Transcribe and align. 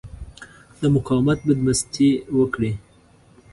د 0.81 0.83
مقاومت 0.95 1.39
بدمستي 1.47 2.09
وکړي. 2.37 2.71